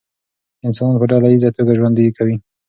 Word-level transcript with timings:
انسانان 0.67 0.95
په 0.99 1.05
ډله 1.11 1.27
ایزه 1.31 1.49
توګه 1.57 1.71
ژوند 1.79 1.97
کوي. 2.17 2.35